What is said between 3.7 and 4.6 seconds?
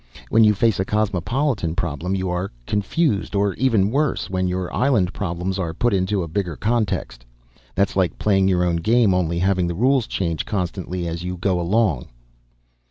worse, when